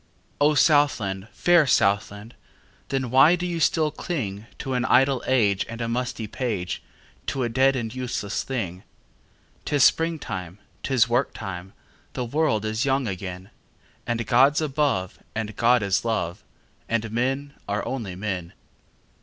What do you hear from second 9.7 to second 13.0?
springtime! 'Tis work time! The world is